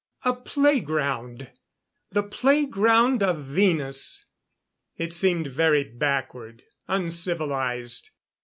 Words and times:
A 0.25 0.33
playground 0.33 1.51
the 2.09 2.23
playground 2.23 3.21
of 3.21 3.37
Venus. 3.43 4.25
It 4.97 5.13
seemed 5.13 5.45
very 5.45 5.83
backward 5.83 6.63
uncivilized. 6.87 8.09